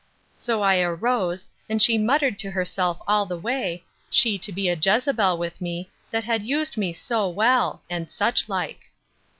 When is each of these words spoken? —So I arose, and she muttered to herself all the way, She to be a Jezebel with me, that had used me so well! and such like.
—So 0.35 0.63
I 0.63 0.79
arose, 0.79 1.47
and 1.69 1.79
she 1.79 1.99
muttered 1.99 2.39
to 2.39 2.49
herself 2.49 2.97
all 3.07 3.27
the 3.27 3.37
way, 3.37 3.83
She 4.09 4.39
to 4.39 4.51
be 4.51 4.67
a 4.67 4.73
Jezebel 4.75 5.37
with 5.37 5.61
me, 5.61 5.91
that 6.09 6.23
had 6.23 6.41
used 6.41 6.75
me 6.75 6.91
so 6.91 7.29
well! 7.29 7.83
and 7.87 8.11
such 8.11 8.49
like. 8.49 8.89